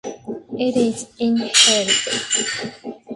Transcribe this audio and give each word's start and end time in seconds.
It 0.57 0.77
is 0.77 1.05
inhaled. 1.19 3.01